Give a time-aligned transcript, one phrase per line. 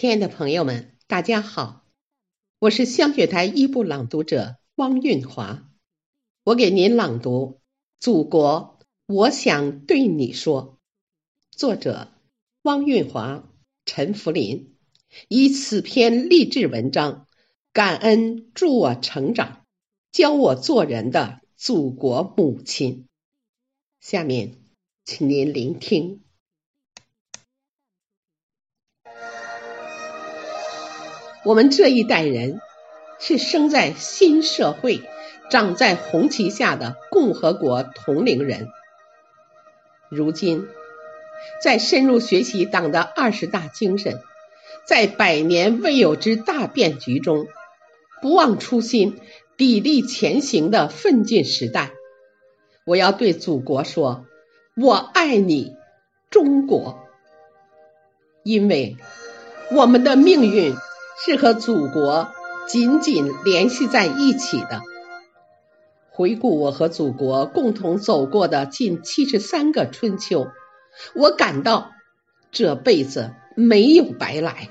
[0.00, 1.84] 亲爱的朋友们，大家好，
[2.60, 5.68] 我是香雪台一部朗读者汪韵华，
[6.44, 7.58] 我给您朗读
[7.98, 10.78] 《祖国，我想对你说》，
[11.58, 12.12] 作者
[12.62, 13.50] 汪韵华、
[13.86, 14.76] 陈福林，
[15.26, 17.26] 以此篇励志文章
[17.72, 19.66] 感恩助我成长、
[20.12, 23.08] 教我做人的祖国母亲。
[23.98, 24.54] 下面，
[25.04, 26.22] 请您聆听。
[31.48, 32.60] 我们这一代人
[33.18, 35.00] 是生在新社会、
[35.50, 38.68] 长在红旗下的共和国同龄人。
[40.10, 40.68] 如今，
[41.62, 44.20] 在深入学习党的二十大精神，
[44.84, 47.46] 在百年未有之大变局中，
[48.20, 49.18] 不忘初心、
[49.56, 51.92] 砥砺前行的奋进时代，
[52.84, 54.26] 我要对祖国说
[54.76, 55.74] ：“我爱你，
[56.28, 56.98] 中国！”
[58.44, 58.98] 因为
[59.74, 60.76] 我们的命运。
[61.24, 62.32] 是和祖国
[62.68, 64.80] 紧紧联系在一起的。
[66.10, 70.48] 回顾我和祖国共同走过的近七十三个春秋，
[71.14, 71.92] 我感到
[72.50, 74.70] 这辈子没有白来，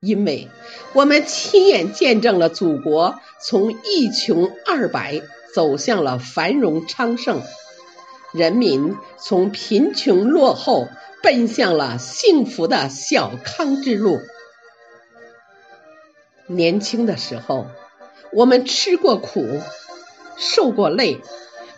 [0.00, 0.48] 因为
[0.92, 5.22] 我们亲眼见证了祖国从一穷二白
[5.54, 7.42] 走向了繁荣昌盛，
[8.32, 10.88] 人民从贫穷落后
[11.22, 14.20] 奔向了幸福的小康之路。
[16.46, 17.66] 年轻的时候，
[18.30, 19.60] 我们吃过苦，
[20.36, 21.20] 受过累，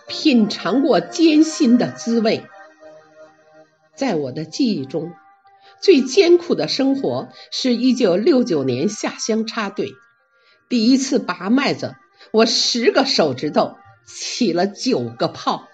[0.09, 2.45] 品尝过艰辛的滋味。
[3.95, 5.13] 在我的记忆中，
[5.81, 9.93] 最艰苦的生活是一九六九年下乡插队，
[10.69, 11.95] 第一次拔麦子，
[12.33, 15.69] 我十个手指头起了九个泡，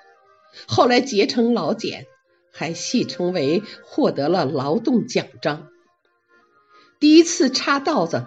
[0.69, 2.07] 后来结成老茧，
[2.53, 5.69] 还戏称为获得了劳动奖章。
[7.01, 8.27] 第一次插稻子。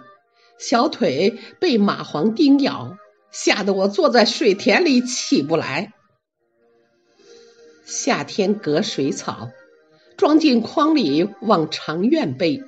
[0.58, 2.96] 小腿被蚂蟥叮咬，
[3.30, 5.92] 吓得我坐在水田里起不来。
[7.84, 9.50] 夏天割水草，
[10.16, 12.62] 装进筐里往长院背，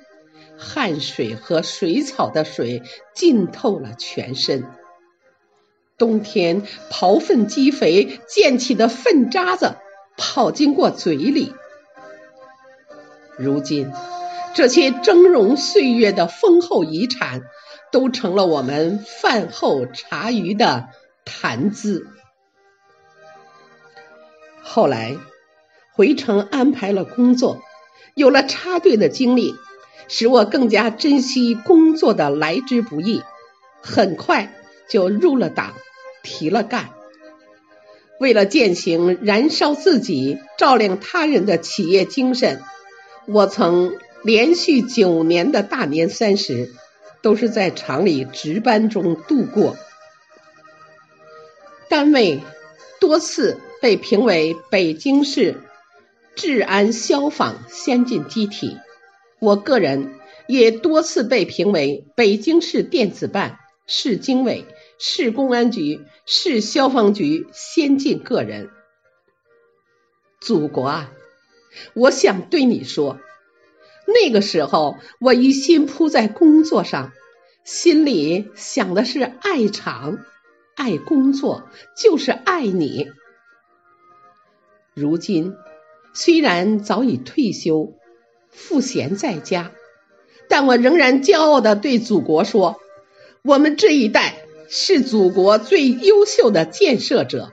[0.57, 2.83] 汗水和水草的水
[3.15, 4.65] 浸透了全身。
[5.97, 9.75] 冬天刨粪积肥溅起的粪渣子
[10.15, 11.53] 跑进过嘴里。
[13.37, 13.91] 如今，
[14.53, 17.41] 这些峥嵘岁月的丰厚遗产。
[17.91, 20.89] 都成了我们饭后茶余的
[21.25, 22.07] 谈资。
[24.61, 25.17] 后来
[25.93, 27.61] 回城安排了工作，
[28.13, 29.55] 有了插队的经历，
[30.07, 33.21] 使我更加珍惜工作的来之不易。
[33.81, 34.53] 很快
[34.89, 35.73] 就入了党，
[36.21, 36.89] 提了干。
[38.19, 42.61] 为了践行燃烧自己、照亮他人的企业精神，
[43.25, 46.73] 我曾连续九年的大年三十。
[47.21, 49.75] 都是在厂里值班中度过，
[51.89, 52.41] 单位
[52.99, 55.61] 多次被评为北京市
[56.35, 58.77] 治安消防先进机体，
[59.39, 60.13] 我个人
[60.47, 64.65] 也多次被评为北京市电子办、市经委、
[64.97, 68.69] 市公安局、市消防局先进个人。
[70.39, 71.11] 祖国啊，
[71.93, 73.19] 我想对你说。
[74.13, 77.11] 那个时候，我一心扑在工作上，
[77.63, 80.17] 心里想的是爱厂、
[80.75, 83.07] 爱工作，就是爱你。
[84.93, 85.55] 如今，
[86.13, 87.93] 虽然早已退休，
[88.49, 89.71] 赋闲在家，
[90.47, 92.79] 但我仍然骄傲的对祖国说
[93.43, 97.51] ：“我们这一代是祖国最优秀的建设者，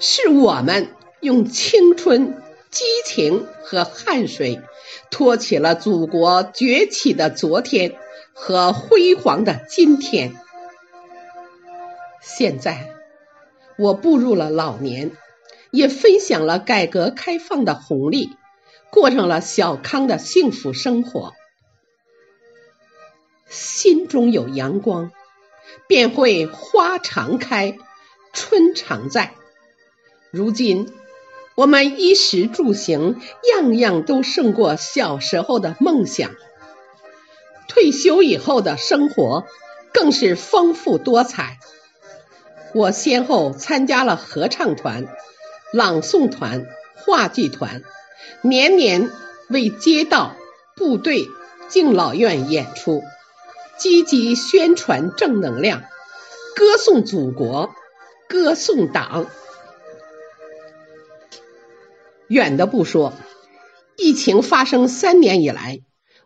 [0.00, 0.88] 是我们
[1.20, 4.60] 用青春。”激情和汗水，
[5.10, 7.96] 托起了祖国崛起的昨天
[8.32, 10.34] 和辉煌的今天。
[12.22, 12.94] 现在，
[13.76, 15.10] 我步入了老年，
[15.70, 18.30] 也分享了改革开放的红利，
[18.90, 21.34] 过上了小康的幸福生活。
[23.48, 25.10] 心中有阳光，
[25.88, 27.76] 便会花常开，
[28.32, 29.34] 春常在。
[30.30, 30.92] 如今。
[31.60, 33.20] 我们衣食住行
[33.52, 36.30] 样样都胜过小时候的梦想，
[37.68, 39.44] 退休以后的生活
[39.92, 41.58] 更是丰富多彩。
[42.72, 45.06] 我先后参加了合唱团、
[45.70, 46.64] 朗诵团、
[46.96, 47.82] 话剧团，
[48.40, 49.10] 年年
[49.50, 50.36] 为街道、
[50.76, 51.28] 部队、
[51.68, 53.02] 敬老院演出，
[53.76, 55.82] 积极宣传正能量，
[56.56, 57.74] 歌颂祖国，
[58.30, 59.26] 歌颂党。
[62.30, 63.12] 远的不说，
[63.96, 65.80] 疫情发生三年以来，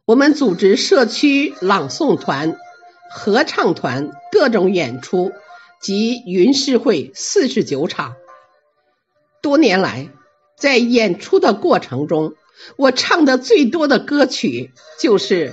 [0.05, 2.59] 我们组织社区朗诵团、
[3.11, 5.33] 合唱团各种演出
[5.81, 8.17] 及云诗会四十九场。
[9.41, 10.11] 多年来，
[10.59, 12.35] 在演出的过程中，
[12.77, 15.53] 我唱的最多的歌曲就是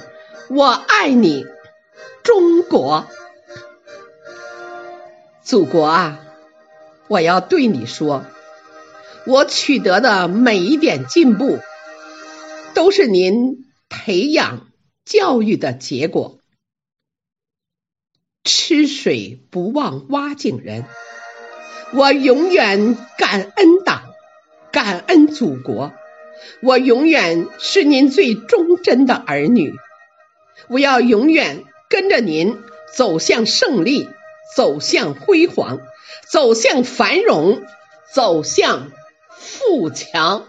[0.53, 1.45] 《我爱你，
[2.23, 3.07] 中国》。
[5.41, 6.19] 祖国啊，
[7.07, 8.25] 我要对你说，
[9.25, 11.59] 我取得的每一点进步，
[12.73, 14.67] 都是您培养
[15.05, 16.39] 教育的结果。
[18.43, 20.85] 吃水不忘挖井人，
[21.93, 24.03] 我永远感恩党，
[24.71, 25.93] 感恩祖国。
[26.61, 29.73] 我永远是您最忠贞的儿女，
[30.67, 32.57] 我要永远跟着您
[32.95, 34.09] 走向胜利。
[34.53, 35.79] 走向辉煌，
[36.29, 37.63] 走向繁荣，
[38.13, 38.91] 走向
[39.61, 40.45] 富强